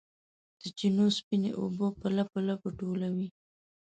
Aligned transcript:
د 0.61 0.63
چینو 0.77 1.05
سپینې 1.17 1.51
اوبه 1.61 1.87
په 1.99 2.07
لپو، 2.17 2.37
لپو 2.49 2.67
ټولوي 2.79 3.27